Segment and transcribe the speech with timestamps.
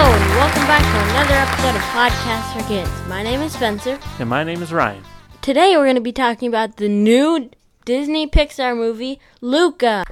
[0.00, 3.08] Hello and welcome back to another episode of Podcast for Kids.
[3.08, 3.98] My name is Spencer.
[4.20, 5.02] And my name is Ryan.
[5.42, 7.50] Today we're going to be talking about the new
[7.84, 10.04] Disney Pixar movie, Luca.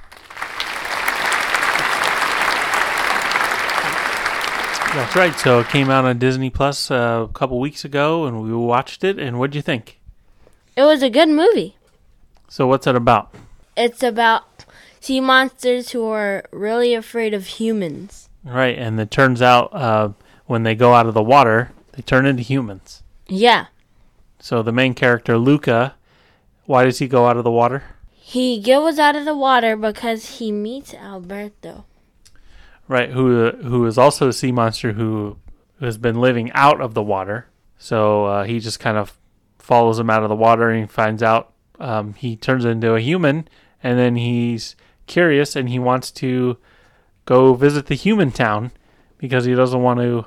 [4.92, 5.32] That's right.
[5.38, 9.04] So it came out on Disney Plus uh, a couple weeks ago, and we watched
[9.04, 9.20] it.
[9.20, 10.00] And what'd you think?
[10.76, 11.76] It was a good movie.
[12.48, 13.32] So what's it about?
[13.76, 14.64] It's about
[14.98, 18.25] sea monsters who are really afraid of humans.
[18.46, 20.10] Right, and it turns out uh,
[20.46, 23.02] when they go out of the water, they turn into humans.
[23.26, 23.66] Yeah.
[24.38, 25.96] So the main character, Luca,
[26.64, 27.82] why does he go out of the water?
[28.12, 31.86] He goes out of the water because he meets Alberto.
[32.86, 35.38] Right, who who is also a sea monster who
[35.80, 37.48] has been living out of the water.
[37.78, 39.18] So uh, he just kind of
[39.58, 43.00] follows him out of the water and he finds out um, he turns into a
[43.00, 43.48] human,
[43.82, 46.58] and then he's curious and he wants to
[47.26, 48.72] go visit the human town
[49.18, 50.26] because he doesn't want to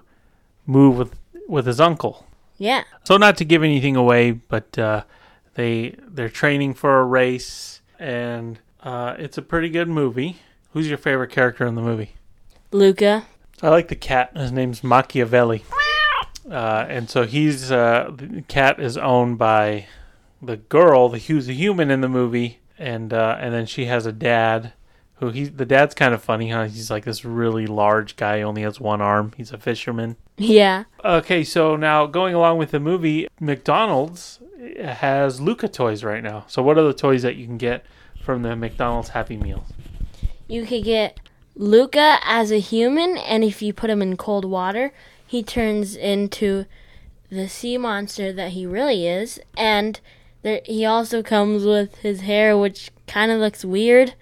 [0.68, 2.28] move with with his uncle.
[2.58, 2.84] Yeah.
[3.04, 5.04] So not to give anything away, but uh,
[5.56, 10.38] they they're training for a race, and uh, it's a pretty good movie.
[10.74, 12.14] Who's your favorite character in the movie?
[12.72, 13.26] Luca.
[13.62, 14.38] I like the cat.
[14.38, 15.64] His name's Machiavelli.
[16.50, 19.88] Uh, and so he's uh, the cat is owned by
[20.42, 24.06] the girl, the who's a human in the movie, and uh, and then she has
[24.06, 24.74] a dad
[25.20, 26.66] who he the dad's kind of funny, huh?
[26.66, 29.34] He's like this really large guy, only has one arm.
[29.38, 30.16] He's a fisherman.
[30.38, 30.86] Yeah.
[31.04, 34.40] Okay, so now going along with the movie, McDonald's
[34.82, 36.46] has Luca toys right now.
[36.48, 37.86] So what are the toys that you can get
[38.24, 39.68] from the McDonald's Happy Meals?
[40.48, 41.20] You could get
[41.56, 44.94] Luca as a human, and if you put him in cold water,
[45.26, 46.66] he turns into
[47.30, 49.40] the sea monster that he really is.
[49.58, 50.00] And
[50.42, 54.14] there, he also comes with his hair, which kind of looks weird.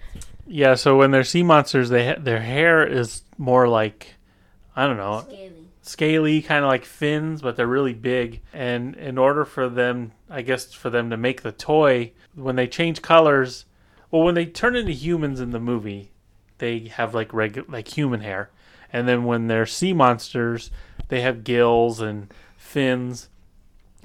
[0.50, 4.14] Yeah, so when they're sea monsters, they ha- their hair is more like
[4.74, 5.26] I don't know,
[5.82, 8.40] scaly, kind of like fins, but they're really big.
[8.52, 12.68] And in order for them, I guess for them to make the toy, when they
[12.68, 13.64] change colors,
[14.10, 16.12] well, when they turn into humans in the movie,
[16.58, 18.50] they have like regu- like human hair,
[18.92, 20.70] and then when they're sea monsters,
[21.08, 23.28] they have gills and fins.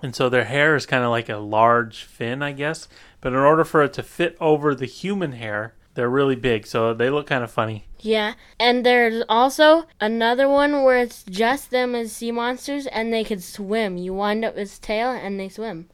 [0.02, 2.90] And so their hair is kind of like a large fin, I guess.
[3.22, 6.94] But in order for it to fit over the human hair, they're really big, so
[6.94, 7.86] they look kind of funny.
[8.00, 8.34] Yeah.
[8.60, 13.44] And there's also another one where it's just them as sea monsters, and they could
[13.44, 13.98] swim.
[13.98, 15.90] You wind up his tail, and they swim.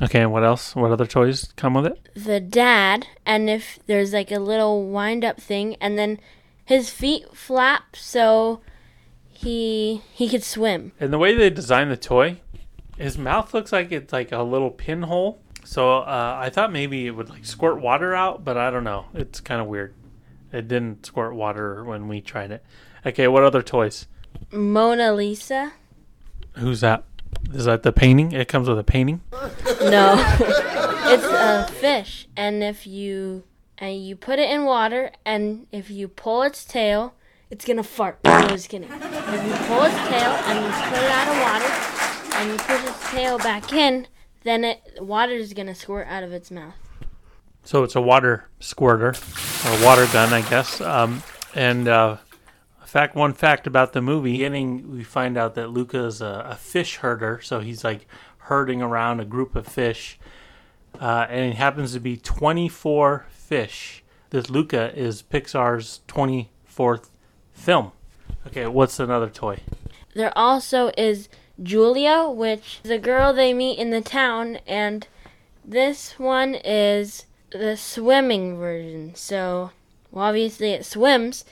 [0.00, 0.74] Okay, and what else?
[0.74, 1.98] What other toys come with it?
[2.14, 6.18] the dad and if there's like a little wind up thing and then
[6.64, 8.60] his feet flap so
[9.30, 12.40] he he could swim And the way they designed the toy,
[12.98, 15.40] his mouth looks like it's like a little pinhole.
[15.64, 19.06] So uh, I thought maybe it would like squirt water out, but I don't know.
[19.14, 19.94] It's kind of weird.
[20.52, 22.64] It didn't squirt water when we tried it.
[23.06, 24.06] Okay, what other toys?
[24.50, 25.72] mona lisa
[26.56, 27.04] Who's that?
[27.52, 28.32] Is that the painting?
[28.32, 29.20] It comes with a painting.
[29.82, 30.14] no
[31.06, 33.44] it's a fish and if you
[33.78, 37.14] and you put it in water and if you pull its tail
[37.50, 41.10] it's gonna fart i was kidding if you pull its tail and you put it
[41.10, 44.06] out of water and you push its tail back in
[44.44, 46.74] then it water is gonna squirt out of its mouth
[47.64, 49.14] So it's a water squirter
[49.66, 50.80] or water gun, I guess.
[50.80, 51.22] Um,
[51.54, 52.16] and uh,
[52.92, 56.56] fact, one fact about the movie: beginning, we find out that Luca is a, a
[56.56, 60.18] fish herder, so he's like herding around a group of fish,
[61.00, 64.04] uh, and it happens to be 24 fish.
[64.28, 67.08] This Luca is Pixar's 24th
[67.54, 67.92] film.
[68.46, 69.60] Okay, what's another toy?
[70.14, 71.30] There also is
[71.62, 75.06] Giulia, which is a girl they meet in the town, and
[75.64, 79.14] this one is the swimming version.
[79.14, 79.70] So,
[80.10, 81.44] well, obviously, it swims,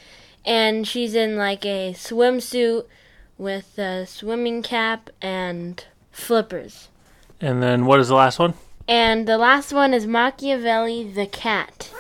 [0.45, 2.87] and she's in like a swimsuit
[3.39, 6.89] with a swimming cap and flippers.
[7.41, 8.55] And then what is the last one?
[8.87, 11.93] And the last one is Machiavelli the cat.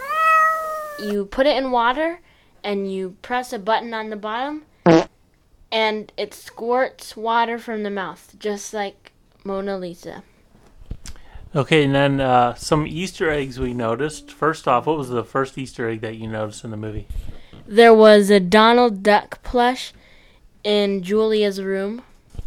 [1.02, 2.20] You put it in water
[2.62, 4.64] and you press a button on the bottom
[5.72, 9.12] and it squirts water from the mouth, just like
[9.44, 10.22] Mona Lisa.
[11.55, 14.31] Okay, and then uh, some Easter eggs we noticed.
[14.31, 17.08] First off, what was the first Easter egg that you noticed in the movie?
[17.67, 19.93] There was a Donald Duck plush
[20.62, 22.02] in Giulia's room.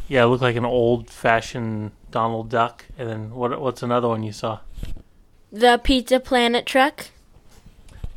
[0.08, 2.86] Yeah, it looked like an old-fashioned Donald Duck.
[2.98, 3.60] And then what?
[3.60, 4.60] What's another one you saw?
[5.52, 7.08] The Pizza Planet truck.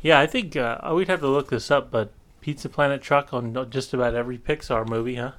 [0.01, 2.11] Yeah, I think uh, we'd have to look this up, but
[2.47, 5.33] Pizza Planet truck on just about every Pixar movie, huh?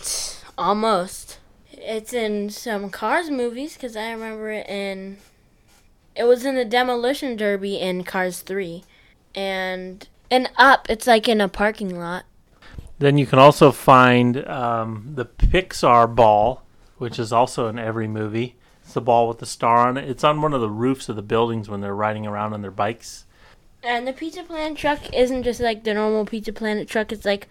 [0.56, 1.38] Almost.
[1.70, 5.18] It's in some Cars movies because I remember it in.
[6.16, 8.82] It was in the Demolition Derby in Cars 3.
[9.34, 12.24] And and Up, it's like in a parking lot.
[12.98, 16.62] Then you can also find um, the Pixar ball,
[16.96, 18.56] which is also in every movie.
[18.82, 20.08] It's the ball with the star on it.
[20.08, 22.70] It's on one of the roofs of the buildings when they're riding around on their
[22.70, 23.26] bikes.
[23.84, 27.12] And the Pizza Planet truck isn't just like the normal Pizza Planet truck.
[27.12, 27.48] It's like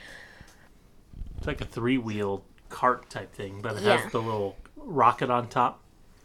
[1.37, 3.97] It's like a three wheeled cart type thing, but it Yeah.
[3.97, 5.79] has the little rocket on top.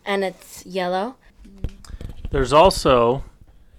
[0.07, 1.17] and it's yellow.
[2.31, 3.25] There's also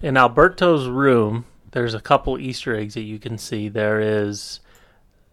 [0.00, 1.44] in Alberto's room.
[1.72, 3.68] There's a couple Easter eggs that you can see.
[3.68, 4.60] There is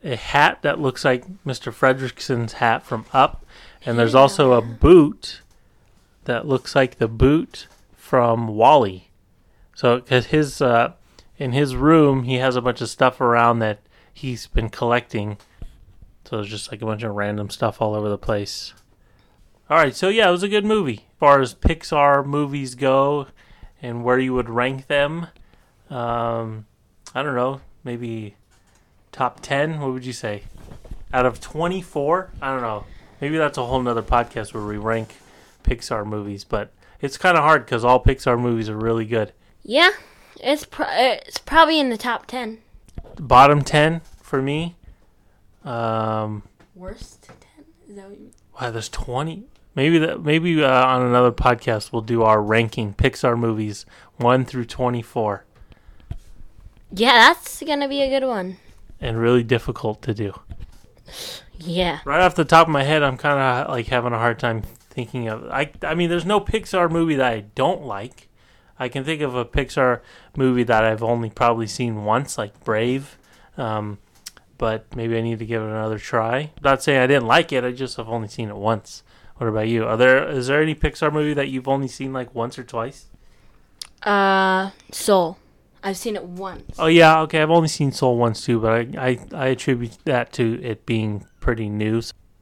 [0.03, 1.71] a hat that looks like Mr.
[1.71, 3.45] Fredricksen's hat from Up,
[3.85, 5.41] and there's also a boot
[6.25, 9.09] that looks like the boot from WALL-E.
[9.77, 10.93] So, because his uh,
[11.37, 13.77] in his room, he has a bunch of stuff around that
[14.11, 15.37] he's been collecting.
[16.25, 18.73] So it's just like a bunch of random stuff all over the place.
[19.69, 21.05] All right, so yeah, it was a good movie.
[21.11, 23.27] As far as Pixar movies go,
[23.79, 25.27] and where you would rank them,
[25.91, 26.65] um,
[27.13, 28.35] I don't know, maybe
[29.11, 29.79] top ten.
[29.79, 30.41] What would you say?
[31.13, 32.85] Out of twenty four, I don't know.
[33.21, 35.17] Maybe that's a whole nother podcast where we rank
[35.63, 39.33] Pixar movies, but it's kind of hard because all Pixar movies are really good.
[39.69, 39.89] Yeah,
[40.39, 42.59] it's pro- it's probably in the top ten.
[43.19, 44.75] Bottom ten for me.
[45.65, 46.43] Um,
[46.73, 47.65] Worst ten?
[47.89, 49.43] Is that what you wow, there's twenty.
[49.75, 50.23] Maybe that.
[50.23, 53.85] Maybe uh, on another podcast we'll do our ranking Pixar movies
[54.15, 55.43] one through twenty four,
[56.91, 58.57] Yeah, that's gonna be a good one.
[59.01, 60.33] and really difficult to do.
[61.59, 61.99] Yeah.
[62.05, 64.61] Right off the top of my head, I'm kind of like having a hard time
[64.61, 65.45] thinking of.
[65.49, 68.29] I I mean, there's no Pixar movie that I don't like.
[68.79, 70.01] I can think of a Pixar
[70.35, 73.17] movie that I've only probably seen once, like Brave.
[73.57, 73.97] Um,
[74.57, 76.51] but maybe I need to give it another try.
[76.61, 77.63] Not saying I didn't like it.
[77.63, 79.03] I just have only seen it once.
[79.37, 79.85] What about you?
[79.85, 83.05] Are there is there any Pixar movie that you've only seen like once or twice?
[84.01, 85.37] Uh, Soul.
[85.83, 86.75] I've seen it once.
[86.79, 87.41] Oh yeah, okay.
[87.41, 91.25] I've only seen Soul once too, but I I, I attribute that to it being
[91.39, 92.01] pretty new.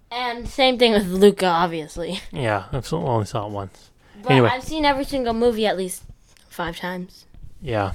[0.10, 2.22] And same thing with Luca, obviously.
[2.32, 3.92] Yeah, I've only saw it once.
[4.24, 4.50] But Anyway.
[4.50, 6.04] I've seen every single movie at least
[6.50, 7.25] five times.
[7.62, 7.94] Yeah.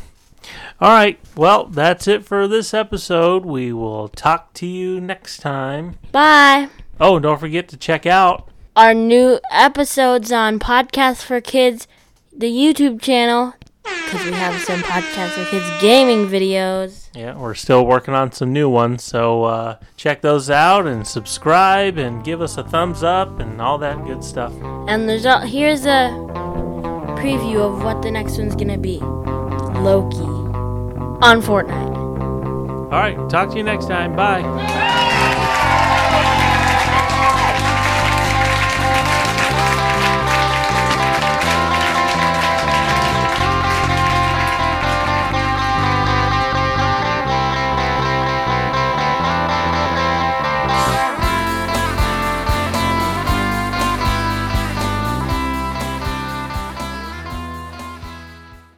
[0.80, 1.18] All right.
[1.36, 3.44] Well, that's it for this episode.
[3.44, 5.98] We will talk to you next time.
[6.12, 6.68] Bye.
[6.98, 8.48] Oh, and don't forget to check out.
[8.76, 11.86] Our new episodes on Podcast for Kids,
[12.32, 17.08] the YouTube channel, because we have some Podcast for Kids gaming videos.
[17.14, 21.98] Yeah, we're still working on some new ones, so uh, check those out and subscribe
[21.98, 24.52] and give us a thumbs up and all that good stuff.
[24.88, 26.08] And there's a, here's a
[27.20, 28.98] preview of what the next one's gonna be.
[28.98, 30.18] Loki
[31.22, 31.96] on Fortnite.
[32.92, 33.16] All right.
[33.28, 34.16] Talk to you next time.
[34.16, 34.79] Bye.